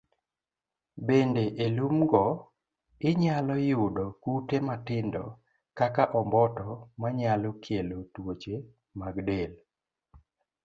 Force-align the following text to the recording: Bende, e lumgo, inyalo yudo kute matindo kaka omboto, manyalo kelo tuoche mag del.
Bende, 1.07 1.43
e 1.65 1.67
lumgo, 1.77 2.23
inyalo 3.09 3.55
yudo 3.69 4.05
kute 4.23 4.57
matindo 4.67 5.23
kaka 5.77 6.03
omboto, 6.19 6.67
manyalo 7.01 7.49
kelo 7.63 7.97
tuoche 8.13 8.55
mag 8.99 9.15
del. 9.27 9.51